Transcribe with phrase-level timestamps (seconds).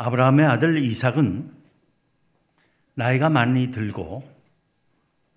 [0.00, 1.54] 아브라함의 아들 이삭은
[2.94, 4.26] 나이가 많이 들고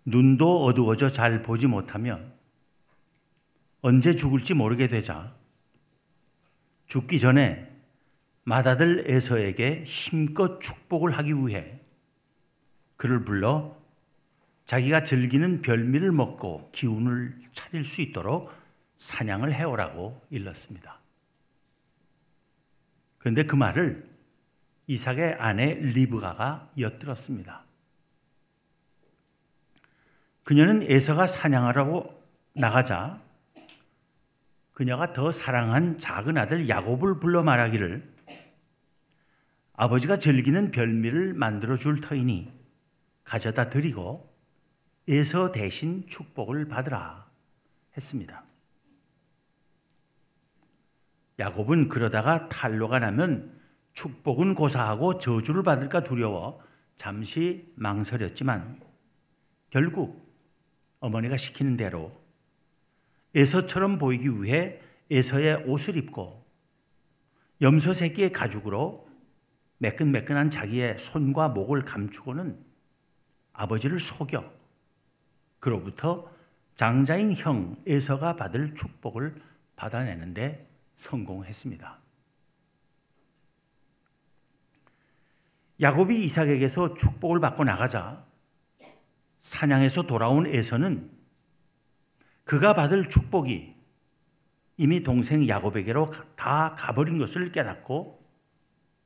[0.05, 2.17] 눈도 어두워져 잘 보지 못하며
[3.81, 5.35] 언제 죽을지 모르게 되자
[6.87, 7.69] 죽기 전에
[8.45, 11.81] 맏아들 에서에게 힘껏 축복을 하기 위해
[12.95, 13.75] 그를 불러
[14.65, 18.49] 자기가 즐기는 별미를 먹고 기운을 차릴 수 있도록
[18.95, 21.01] 사냥을 해오라고 일렀습니다.
[23.17, 24.12] 그런데 그 말을
[24.87, 27.63] 이삭의 아내 리브가가 엿들었습니다.
[30.43, 32.03] 그녀는 에서가 사냥하라고
[32.53, 33.21] 나가자
[34.73, 38.11] 그녀가 더 사랑한 작은 아들 야곱을 불러 말하기를
[39.73, 42.51] 아버지가 즐기는 별미를 만들어 줄 터이니
[43.23, 44.31] 가져다 드리고
[45.07, 47.29] 에서 대신 축복을 받으라
[47.95, 48.43] 했습니다.
[51.39, 53.62] 야곱은 그러다가 탈로가 나면
[53.93, 56.59] 축복은 고사하고 저주를 받을까 두려워
[56.95, 58.81] 잠시 망설였지만
[59.69, 60.21] 결국
[60.99, 62.09] 어머니가 시키는 대로
[63.35, 66.43] 에서처럼 보이기 위해 에서의 옷을 입고
[67.61, 69.07] 염소 새끼의 가죽으로
[69.79, 72.63] 매끈매끈한 자기의 손과 목을 감추고는
[73.53, 74.43] 아버지를 속여
[75.59, 76.29] 그로부터
[76.75, 79.35] 장자인 형 에서가 받을 축복을
[79.75, 82.02] 받아내는데 성공했습니다.
[85.81, 88.25] 야곱이 이삭에게서 축복을 받고 나가자
[89.39, 91.11] 사냥에서 돌아온 에서는
[92.43, 93.75] 그가 받을 축복이
[94.77, 98.23] 이미 동생 야곱에게로 다 가버린 것을 깨닫고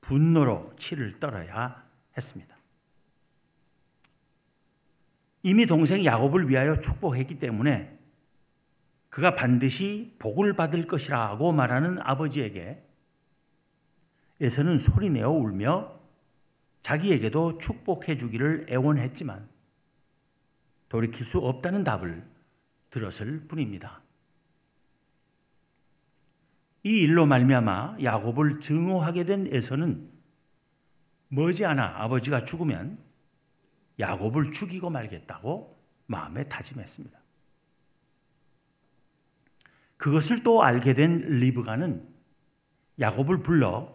[0.01, 1.83] 분노로 치를 떨어야
[2.15, 2.55] 했습니다.
[5.43, 7.97] 이미 동생 야곱을 위하여 축복했기 때문에
[9.09, 12.83] 그가 반드시 복을 받을 것이라고 말하는 아버지에게
[14.39, 15.96] 에서는 소리내어 울며
[16.87, 19.49] 자기에게도 축복해 주기를 애원했지만
[20.87, 22.21] 돌이킬 수 없다는 답을
[22.89, 24.01] 들었을 뿐입니다.
[26.83, 30.09] 이 일로 말미암아 야곱을 증오하게 된 에서는
[31.27, 32.97] 머지않아 아버지가 죽으면
[33.99, 37.19] 야곱을 죽이고 말겠다고 마음에 다짐했습니다.
[39.97, 42.07] 그것을 또 알게 된 리브가는
[42.97, 43.93] 야곱을 불러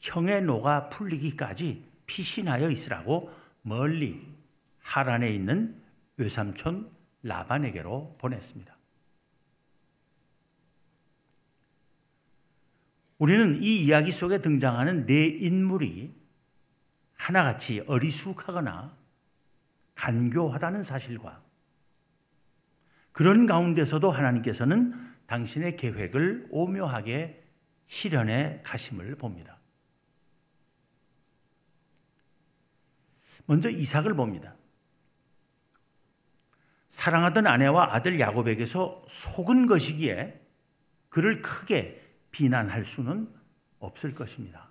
[0.00, 4.24] 형의 노가 풀리기까지 피신하여 있으라고 멀리
[4.78, 5.82] 하란에 있는
[6.16, 6.88] 외삼촌
[7.24, 8.76] 라반에게로 보냈습니다.
[13.18, 16.14] 우리는 이 이야기 속에 등장하는 네 인물이
[17.14, 18.96] 하나같이 어리숙하거나
[19.96, 21.42] 간교하다는 사실과
[23.10, 27.42] 그런 가운데서도 하나님께서는 당신의 계획을 오묘하게
[27.88, 29.58] 실현해 가심을 봅니다.
[33.46, 34.54] 먼저 이삭을 봅니다.
[36.88, 40.40] 사랑하던 아내와 아들 야곱에게서 속은 것이기에
[41.08, 42.00] 그를 크게
[42.30, 43.28] 비난할 수는
[43.78, 44.70] 없을 것입니다.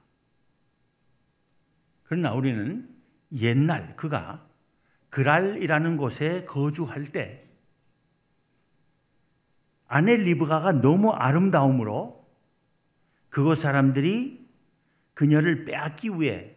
[2.04, 2.90] 그러나 우리는
[3.34, 4.48] 옛날 그가
[5.10, 7.48] 그랄이라는 곳에 거주할 때
[9.88, 12.26] 아내 리브가가 너무 아름다움으로
[13.30, 14.48] 그곳 사람들이
[15.14, 16.56] 그녀를 빼앗기 위해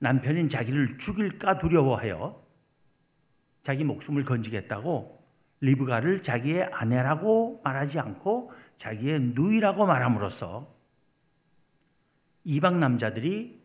[0.00, 2.44] 남편인 자기를 죽일까 두려워하여
[3.62, 5.20] 자기 목숨을 건지겠다고
[5.60, 10.74] 리브가를 자기의 아내라고 말하지 않고 자기의 누이라고 말함으로써
[12.44, 13.60] 이방 남자들이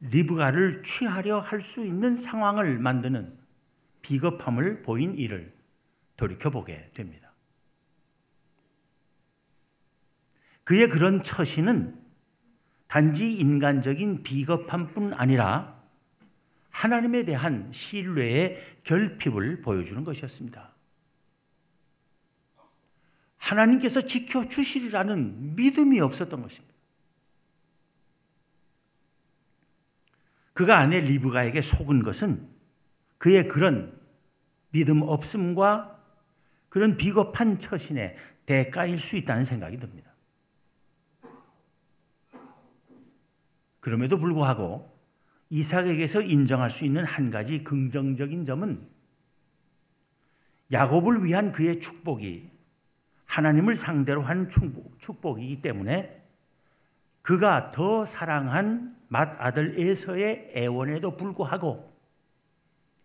[0.00, 3.38] 리브가를 취하려 할 수 있는 상황을 만드는
[4.02, 5.50] 비겁함을 보인 일을
[6.16, 7.32] 돌이켜보게 됩니다.
[10.64, 11.99] 그의 그런 처신은
[12.90, 15.80] 단지 인간적인 비겁함뿐 아니라
[16.70, 20.72] 하나님에 대한 신뢰의 결핍을 보여주는 것이었습니다.
[23.36, 26.74] 하나님께서 지켜주시리라는 믿음이 없었던 것입니다.
[30.52, 32.48] 그가 아내 리브가에게 속은 것은
[33.18, 33.96] 그의 그런
[34.70, 35.96] 믿음 없음과
[36.68, 38.16] 그런 비겁한 처신의
[38.46, 40.09] 대가일 수 있다는 생각이 듭니다.
[43.80, 44.90] 그럼에도 불구하고
[45.50, 48.86] 이삭에게서 인정할 수 있는 한 가지 긍정적인 점은
[50.72, 52.48] 야곱을 위한 그의 축복이
[53.26, 56.20] 하나님을 상대로 한 축복 이기 때문에
[57.22, 61.90] 그가 더 사랑한 맏아들 에서의 애원에도 불구하고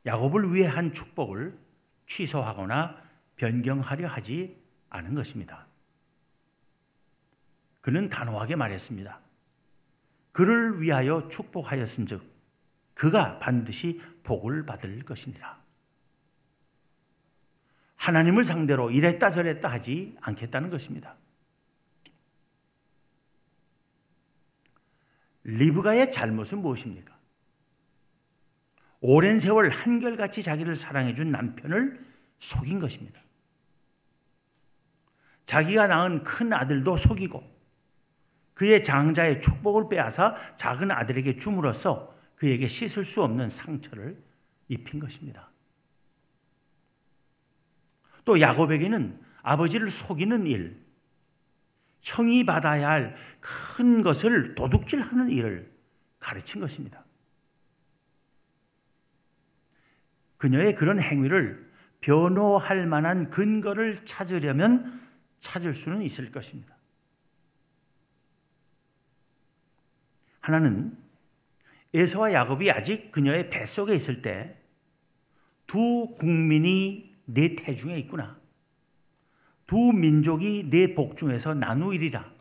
[0.06, 1.58] 야곱을 위해 한 축복을
[2.06, 3.02] 취소하거나
[3.36, 5.66] 변경하려 하지 않은 것입니다.
[7.82, 9.25] 그는 단호하게 말했습니다.
[10.36, 12.22] 그를 위하여 축복하였은즉
[12.94, 15.64] 그가 반드시 복을 받을 것이니라.
[17.96, 21.16] 하나님을 상대로 이랬다 저랬다 하지 않겠다는 것입니다.
[25.46, 27.18] 리브가의 잘못은 무엇입니까?
[29.00, 32.06] 오랜 세월 한결같이 자기를 사랑해준 남편을
[32.40, 33.22] 속인 것입니다.
[35.46, 37.55] 자기가 낳은 큰 아들도 속이고
[38.56, 44.18] 그의 장자의 축복을 빼앗아 작은 아들에게 줌으로써 그에게 씻을 수 없는 상처를
[44.68, 45.52] 입힌 것입니다.
[48.24, 50.84] 또 야곱에게는 아버지를 속이는 일,
[52.02, 53.16] 형이 받아야 할
[53.46, 55.72] 큰 것을 도둑질하는 일을
[56.20, 57.06] 가르친 것입니다.
[60.38, 61.72] 그녀의 그런 행위를
[62.02, 65.00] 변호할 만한 근거를 찾으려면
[65.40, 66.75] 찾을 수는 있을 것입니다.
[70.46, 70.96] 하나는
[71.94, 74.62] 에서와 야곱이 아직 그녀의 뱃속에 있을 때
[75.68, 78.40] 두 국민이 내 태중에 있구나.
[79.66, 82.32] 두 민족이 내 복중에서 나누이리라.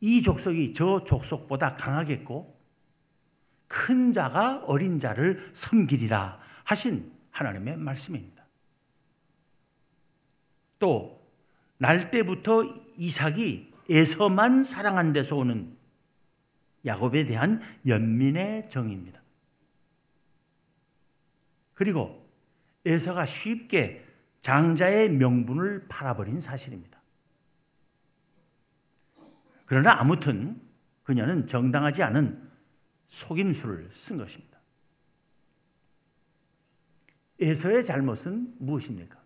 [0.00, 2.60] 이 족속이 저 족속보다 강하겠고
[3.68, 8.44] 큰 자가 어린 자를 섬기리라 하신 하나님의 말씀입니다.
[10.80, 11.22] 또
[11.78, 12.64] 날 때부터
[12.96, 15.76] 이삭이 에서만 사랑한 데서 오는
[16.84, 19.20] 야곱에 대한 연민의 정입니다.
[21.74, 22.28] 그리고
[22.84, 24.04] 에서가 쉽게
[24.42, 27.00] 장자의 명분을 팔아버린 사실입니다.
[29.66, 30.60] 그러나 아무튼
[31.04, 32.50] 그녀는 정당하지 않은
[33.06, 34.58] 속임수를 쓴 것입니다.
[37.40, 39.18] 에서의 잘못은 무엇입니까?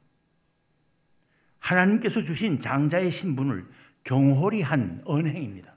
[1.58, 3.68] 하나님께서 주신 장자의 신분을
[4.04, 5.75] 경홀히 한 언행입니다.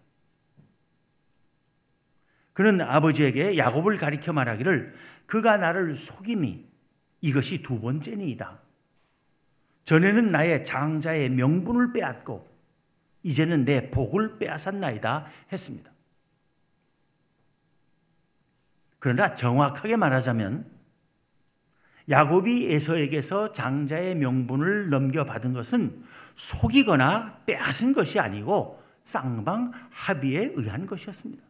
[2.60, 4.94] 그는 아버지에게 야곱을 가리켜 말하기를
[5.28, 6.66] 그가 나를 속임이
[7.22, 8.60] 이것이 두 번째니이다.
[9.86, 12.46] 전에는 나의 장자의 명분을 빼앗고
[13.24, 15.90] 이제는 내 복을 빼앗았나이다 했습니다.
[19.00, 20.70] 그러나 정확하게 말하자면
[22.10, 26.04] 야곱이 에서에게서 장자의 명분을 넘겨받은 것은
[26.36, 31.49] 속이거나 빼앗은 것이 아니고 쌍방 합의에 의한 것이었습니다.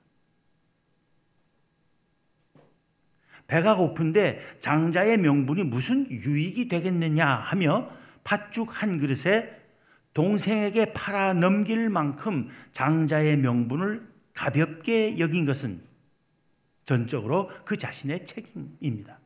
[3.49, 7.89] 배가 고픈데 장자의 명분이 무슨 유익이 되겠느냐 하며
[8.23, 9.59] 팥죽 한 그릇에
[10.13, 15.81] 동생에게 팔아 넘길 만큼 장자의 명분을 가볍게 여긴 것은
[16.85, 19.19] 전적으로 그 자신의 책임입니다.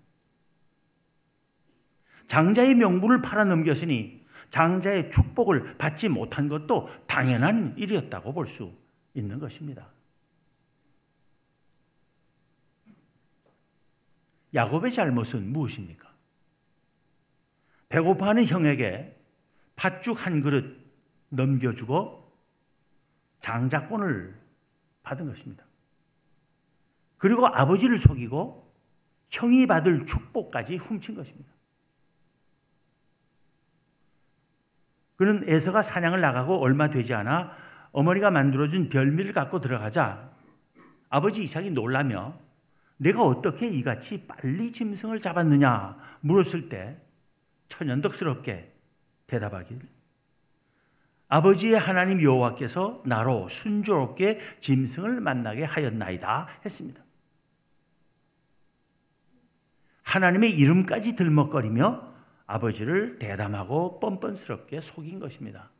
[2.28, 8.72] 장자의 명분을 팔아 넘겼으니 장자의 축복을 받지 못한 것도 당연한 일이었다고 볼 수
[9.14, 9.93] 있는 것입니다.
[14.54, 16.14] 야곱의 잘못은 무엇입니까?
[17.90, 19.20] 배고파하는 형에게
[19.76, 20.78] 팥죽 한 그릇
[21.30, 22.32] 넘겨주고
[23.40, 24.40] 장자권을
[25.04, 25.66] 받은 것입니다.
[27.18, 28.74] 그리고 아버지를 속이고
[29.30, 31.52] 형이 받을 축복까지 훔친 것입니다.
[35.16, 37.56] 그는 에서가 사냥을 나가고 얼마 되지 않아
[37.92, 40.32] 어머니가 만들어준 별미를 갖고 들어가자
[41.10, 42.38] 아버지 이삭이 놀라며
[42.98, 46.98] 내가 어떻게 이같이 빨리 짐승을 잡았느냐 물었을 때
[47.70, 48.74] 천연덕스럽게
[49.28, 49.80] 대답하길
[51.28, 57.04] 아버지의 하나님 여호와께서 나로 순조롭게 짐승을 만나게 하였나이다 했습니다.
[60.04, 62.14] 하나님의 이름까지 들먹거리며
[62.46, 65.73] 아버지를 대담하고 뻔뻔스럽게 속인 것입니다.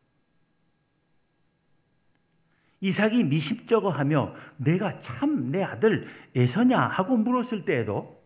[2.84, 8.22] 이삭이 미십저거하며 내가 참 내 아들 에서냐 하고 물었을 때에도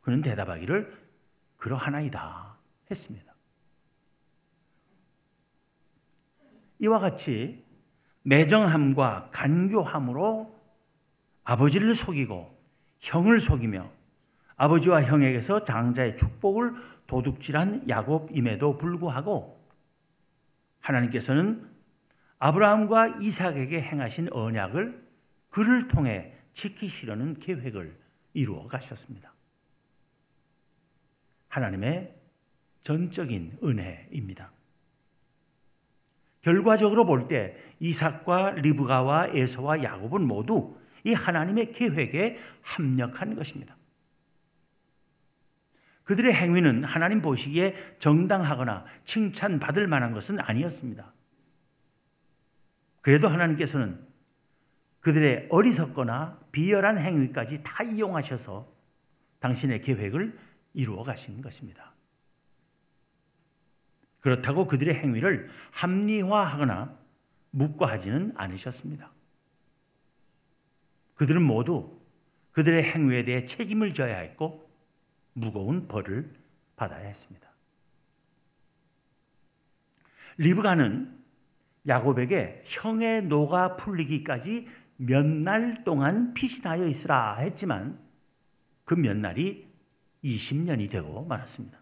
[0.00, 0.92] 그는 대답하기를
[1.56, 2.56] 그러하나이다
[2.90, 3.32] 했습니다.
[6.80, 7.64] 이와 같이
[8.22, 10.58] 매정함과 간교함으로
[11.44, 12.58] 아버지를 속이고
[12.98, 13.88] 형을 속이며
[14.56, 16.74] 아버지와 형에게서 장자의 축복을
[17.06, 19.60] 도둑질한 야곱임에도 불구하고
[20.80, 21.69] 하나님께서는
[22.40, 25.06] 아브라함과 이삭에게 행하신 언약을
[25.50, 27.96] 그를 통해 지키시려는 계획을
[28.32, 29.32] 이루어 가셨습니다.
[31.48, 32.14] 하나님의
[32.82, 34.50] 전적인 은혜입니다.
[36.40, 43.76] 결과적으로 볼 때 이삭과 리브가와 에서와 야곱은 모두 이 하나님의 계획에 합력한 것입니다.
[46.04, 51.12] 그들의 행위는 하나님 보시기에 정당하거나 칭찬받을 만한 것은 아니었습니다.
[53.00, 54.06] 그래도 하나님께서는
[55.00, 58.70] 그들의 어리석거나 비열한 행위까지 다 이용하셔서
[59.40, 60.38] 당신의 계획을
[60.74, 61.94] 이루어 가시는 것입니다.
[64.20, 66.98] 그렇다고 그들의 행위를 합리화하거나
[67.52, 69.10] 묵과하지는 않으셨습니다.
[71.14, 71.98] 그들은 모두
[72.52, 74.70] 그들의 행위에 대해 책임을 져야 했고
[75.32, 76.28] 무거운 벌을
[76.76, 77.48] 받아야 했습니다.
[80.36, 81.19] 리브가는
[81.86, 87.98] 야곱에게 형의 노가 풀리기까지 몇 날 동안 피신하여 있으라 했지만
[88.84, 89.66] 그 몇 날이
[90.22, 91.78] 20년이 되고 말았습니다.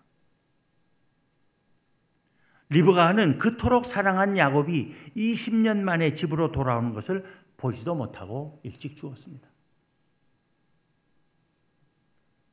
[2.69, 7.25] 리브가는 그토록 사랑한 야곱이 20년 만에 집으로 돌아오는 것을
[7.57, 9.49] 보지도 못하고 일찍 죽었습니다.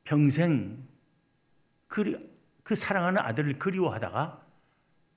[0.05, 0.87] 평생
[1.87, 2.17] 그리,
[2.63, 4.41] 그 사랑하는 아들을 그리워하다가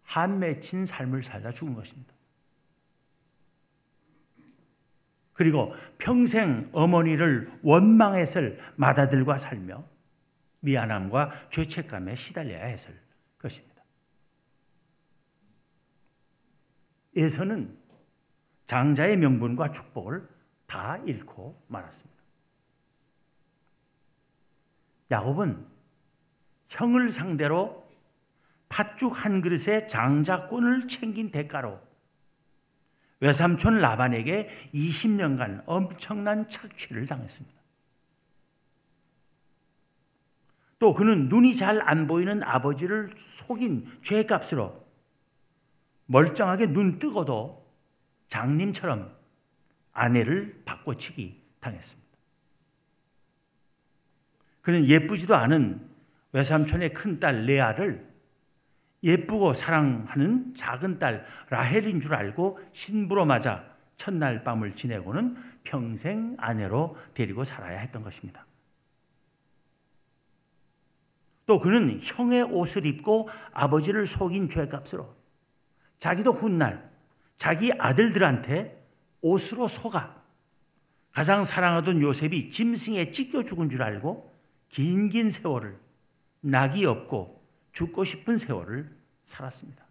[0.02, 2.17] 한 맺힌 삶을 살다 죽은 것입니다.
[5.38, 9.84] 그리고 평생 어머니를 원망했을 맏아들과 살며
[10.58, 13.00] 미안함과 죄책감에 시달려야 했을
[13.38, 13.84] 것입니다.
[17.16, 17.78] 에서는
[18.66, 20.28] 장자의 명분과 축복을
[20.66, 22.20] 다 잃고 말았습니다.
[25.12, 25.64] 야곱은
[26.68, 27.88] 형을 상대로
[28.68, 31.87] 팥죽 한 그릇에 장자권을 챙긴 대가로
[33.20, 37.58] 외삼촌 라반에게 20년간 엄청난 착취를 당했습니다.
[40.78, 44.86] 또 그는 눈이 잘 안 보이는 아버지를 속인 죄값으로
[46.06, 47.66] 멀쩡하게 눈 뜨고도
[48.28, 49.12] 장님처럼
[49.92, 52.08] 아내를 바꿔치기 당했습니다.
[54.60, 55.88] 그는 예쁘지도 않은
[56.32, 58.07] 외삼촌의 큰딸 레아를
[59.02, 63.64] 예쁘고 사랑하는 작은 딸 라헬인 줄 알고 신부로 맞아
[63.96, 68.46] 첫날 밤을 지내고는 평생 아내로 데리고 살아야 했던 것입니다.
[71.46, 75.08] 또 그는 형의 옷을 입고 아버지를 속인 죄값으로
[75.98, 76.90] 자기도 훗날
[77.38, 78.86] 자기 아들들한테
[79.22, 80.18] 옷으로 속아
[81.12, 84.32] 가장 사랑하던 요셉이 짐승에 찢겨 죽은 줄 알고
[84.68, 85.78] 긴긴 세월을
[86.40, 89.84] 낙이 없고 죽고 싶은 세월을 살았습니다.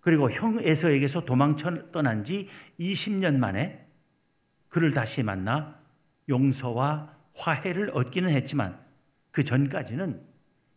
[0.00, 3.86] 그리고 형 에서에게서 도망쳐 떠난 지 20년 만에
[4.68, 5.80] 그를 다시 만나
[6.28, 8.80] 용서와 화해를 얻기는 했지만
[9.32, 10.24] 그 전까지는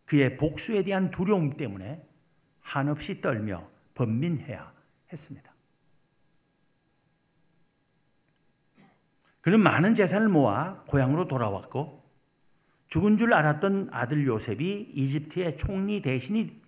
[0.04, 2.04] 그의 복수에 대한 두려움 때문에
[2.60, 4.72] 한없이 떨며 번민해야
[5.12, 5.50] 했습니다.
[9.40, 12.00] 그는 많은 재산을 모아 고향으로 돌아왔고
[12.90, 16.60] 죽은 줄 알았던 아들 요셉이 이집트의 총리 대신이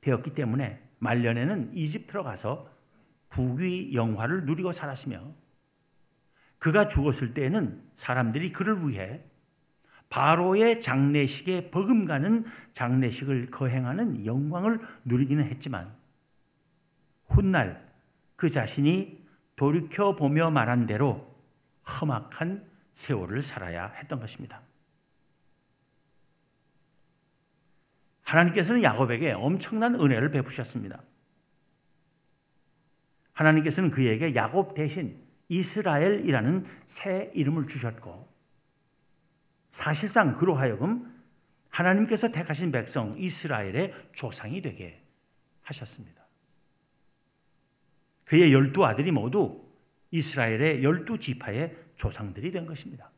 [0.00, 2.68] 되었기 때문에 말년에는 이집트로 가서
[3.30, 5.22] 부귀 영화를 누리고 살았으며
[6.58, 9.22] 그가 죽었을 때에는 사람들이 그를 위해
[10.08, 15.94] 바로의 장례식에 버금가는 장례식을 거행하는 영광을 누리기는 했지만
[17.26, 17.92] 훗날
[18.34, 19.24] 그 자신이
[19.56, 21.32] 돌이켜 보며 말한 대로
[21.86, 24.63] 험악한 세월을 살아야 했던 것입니다.
[28.24, 31.02] 하나님께서는 야곱에게 엄청난 은혜를 베푸셨습니다.
[33.32, 38.28] 하나님께서는 그에게 야곱 대신 이스라엘이라는 새 이름을 주셨고
[39.70, 41.12] 사실상 그로 하여금
[41.68, 45.02] 하나님께서 택하신 백성 이스라엘의 조상이 되게
[45.62, 46.24] 하셨습니다.
[48.24, 49.64] 그의 열두 아들이 모두
[50.12, 53.10] 이스라엘의 열두 지파의 조상들이 된 것입니다.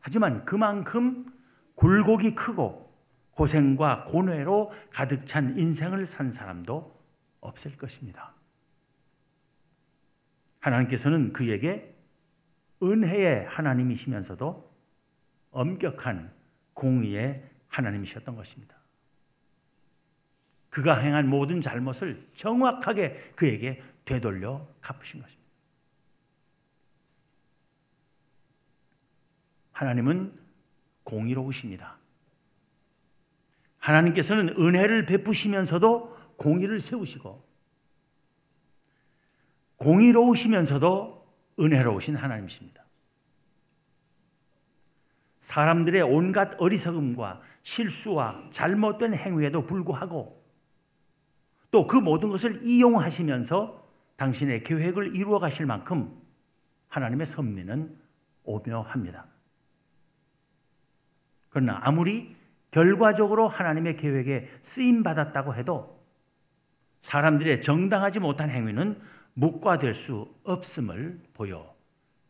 [0.00, 1.33] 하지만 그만큼
[1.74, 2.84] 굴곡이 크고
[3.32, 6.94] 고생과 고뇌로 가득 찬 인생을 산 사람도
[7.40, 8.32] 없을 것입니다.
[10.60, 11.94] 하나님께서는 그에게
[12.82, 14.72] 은혜의 하나님이시면서도
[15.50, 16.32] 엄격한
[16.74, 18.76] 공의의 하나님이셨던 것입니다.
[20.70, 25.44] 그가 행한 모든 잘못을 정확하게 그에게 되돌려 갚으신 것입니다.
[29.72, 30.43] 하나님은
[31.04, 31.98] 공의로우십니다.
[33.78, 37.36] 하나님께서는 은혜를 베푸시면서도 공의를 세우시고
[39.76, 41.26] 공의로우시면서도
[41.60, 42.84] 은혜로우신 하나님이십니다.
[45.38, 50.42] 사람들의 온갖 어리석음과 실수와 잘못된 행위에도 불구하고
[51.70, 53.84] 또 그 모든 것을 이용하시면서
[54.16, 56.16] 당신의 계획을 이루어 가실 만큼
[56.88, 57.98] 하나님의 섭리는
[58.44, 59.33] 오묘합니다.
[61.54, 62.34] 그러나 아무리
[62.72, 66.04] 결과적으로 하나님의 계획에 쓰임 받았다고 해도
[67.00, 69.00] 사람들의 정당하지 못한 행위는
[69.34, 71.72] 묵과될 수 없음을 보여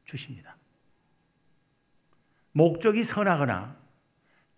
[0.05, 0.59] 주십니다.
[2.53, 3.79] 목적이 선하거나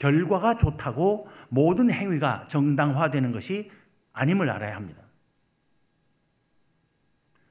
[0.00, 3.70] 결과가 좋다고 모든 행위가 정당화되는 것이
[4.14, 5.00] 아님을 알아야 합니다.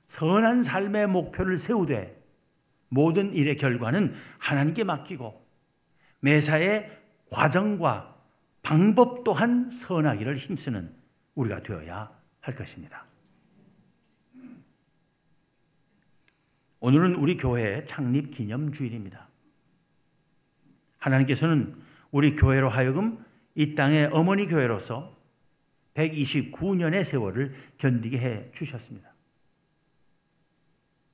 [0.07, 2.21] 선한 삶의 목표를 세우되
[2.89, 5.45] 모든 일의 결과는 하나님께 맡기고
[6.19, 8.15] 매사의 과정과
[8.61, 10.93] 방법 또한 선하기를 힘쓰는
[11.35, 13.05] 우리가 되어야 할 것입니다.
[16.79, 19.27] 오늘은 우리 교회의 창립 기념 주일입니다.
[20.99, 23.23] 하나님께서는 우리 교회로 하여금
[23.55, 25.15] 이 땅의 어머니 교회로서
[25.95, 29.13] 129년의 세월을 견디게 해 주셨습니다.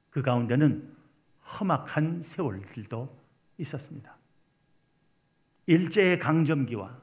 [0.09, 0.93] 그 가운데는
[1.59, 3.07] 험악한 세월들도
[3.57, 4.20] 있었습니다.
[5.65, 6.99] 일제의 강점기와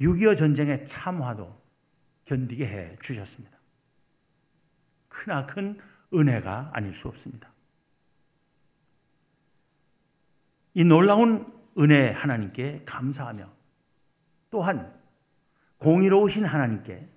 [0.00, 1.60] 6.25 전쟁의 참화도
[2.24, 3.58] 견디게 해 주셨습니다.
[5.08, 5.78] 크나큰
[6.14, 7.50] 은혜가 아닐 수 없습니다.
[10.74, 13.50] 이 놀라운 은혜 하나님께 감사하며
[14.50, 14.92] 또한
[15.78, 17.08] 공의로우신 하나님께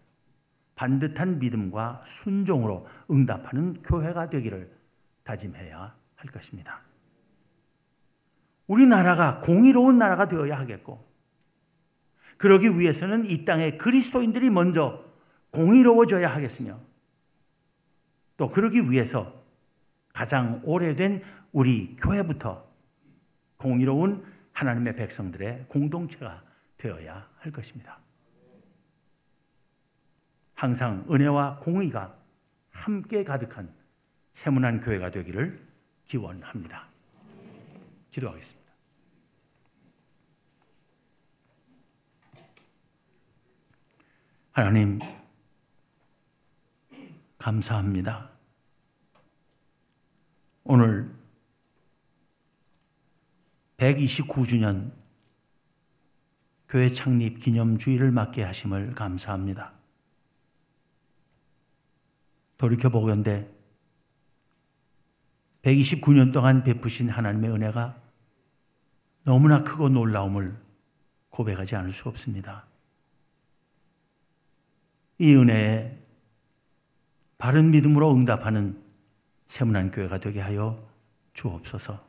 [0.75, 4.69] 반듯한 믿음과 순종으로 응답하는 교회가 되기를
[5.23, 6.81] 다짐해야 할 것입니다.
[8.67, 11.05] 우리나라가 공의로운 나라가 되어야 하겠고,
[12.38, 15.03] 그러기 위해서는 이 땅에 그리스도인들이 먼저
[15.51, 16.79] 공의로워져야 하겠으며,
[18.38, 19.43] 또 그러기 위해서
[20.13, 22.67] 가장 오래된 우리 교회부터
[23.58, 26.43] 공의로운 하나님의 백성들의 공동체가
[26.77, 28.00] 되어야 할 것입니다.
[30.53, 32.15] 항상 은혜와 공의가
[32.72, 33.74] 함께 가득한
[34.32, 35.65] 세문한 교회가 되기를
[36.05, 36.92] 기원합니다.
[38.13, 38.72] 기도하겠습니다.
[44.51, 45.00] 하나님,
[47.39, 48.29] 감사합니다.
[50.64, 51.11] 오늘
[53.77, 54.92] 129주년
[56.70, 59.74] 교회 창립 기념주의를 맞게 하심을 감사합니다.
[62.57, 63.50] 돌이켜보건대
[65.64, 68.02] 129년 동안 베푸신 하나님의 은혜가
[69.24, 70.53] 너무나 크고 놀라움을
[71.29, 72.66] 고백하지 않을 수 없습니다.
[75.18, 75.98] 이 은혜에
[77.38, 78.81] 바른 믿음으로 응답하는
[79.48, 80.79] 세문한 교회가 되게 하여
[81.33, 82.00] 주옵소서.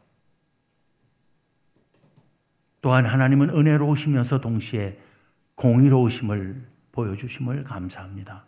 [2.81, 4.99] 또한 하나님은 은혜로우시면서 동시에
[5.55, 8.45] 공의로우심을 보여주심을 감사합니다.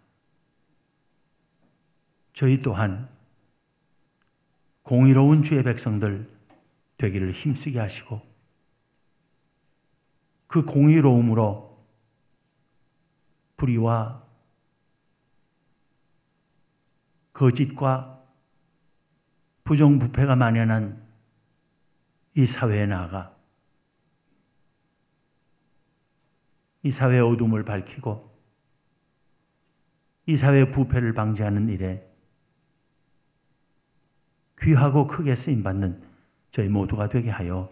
[2.34, 3.08] 저희 또한
[4.82, 6.28] 공의로운 주의 백성들
[6.98, 8.35] 되기를 힘쓰게 하시고
[10.46, 11.84] 그 공의로움으로
[13.56, 14.24] 불의와
[17.32, 18.24] 거짓과
[19.64, 21.04] 부정부패가 만연한
[22.34, 23.34] 이 사회에 나아가
[26.82, 28.36] 이 사회의 어둠을 밝히고
[30.26, 32.00] 이 사회의 부패를 방지하는 일에
[34.60, 36.02] 귀하고 크게 쓰임 받는
[36.50, 37.68] 저희 모두가 되게 하여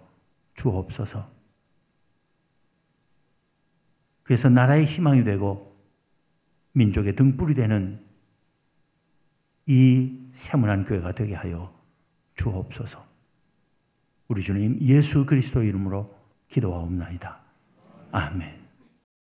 [0.54, 1.33] 주옵소서.
[4.24, 5.76] 그래서 나라의 희망이 되고
[6.72, 8.04] 민족의 등불이 되는
[9.66, 11.72] 이 세문한 교회가 되게 하여
[12.34, 13.04] 주옵소서.
[14.28, 16.12] 우리 주님 예수 그리스도 이름으로
[16.48, 17.40] 기도하옵나이다.
[18.10, 18.63] 아멘.